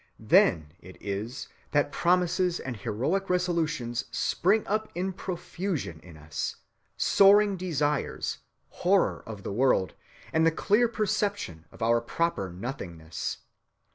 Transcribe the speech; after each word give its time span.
Then 0.19 0.73
it 0.79 0.97
is 0.99 1.47
that 1.73 1.91
promises 1.91 2.59
and 2.59 2.75
heroic 2.75 3.29
resolutions 3.29 4.05
spring 4.09 4.65
up 4.65 4.91
in 4.95 5.13
profusion 5.13 5.99
in 5.99 6.17
us, 6.17 6.55
soaring 6.97 7.55
desires, 7.55 8.39
horror 8.69 9.21
of 9.27 9.43
the 9.43 9.53
world, 9.53 9.93
and 10.33 10.43
the 10.43 10.49
clear 10.49 10.87
perception 10.87 11.65
of 11.71 11.83
our 11.83 12.01
proper 12.01 12.49
nothingness.... 12.49 13.41